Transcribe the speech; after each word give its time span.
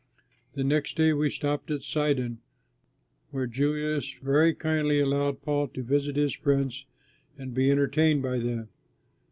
The 0.55 0.63
next 0.63 0.97
day 0.97 1.13
we 1.13 1.29
stopped 1.29 1.69
at 1.69 1.83
Sidon, 1.83 2.39
where 3.29 3.45
Julius 3.45 4.15
very 4.23 4.51
kindly 4.55 4.99
allowed 4.99 5.43
Paul 5.43 5.67
to 5.67 5.83
visit 5.83 6.15
his 6.15 6.33
friends 6.33 6.85
and 7.37 7.53
be 7.53 7.69
entertained 7.69 8.23
by 8.23 8.39
them. 8.39 8.69